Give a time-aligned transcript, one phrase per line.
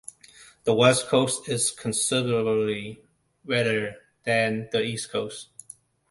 [0.63, 3.03] The west coast is considerably
[3.45, 5.49] wetter than the east coast.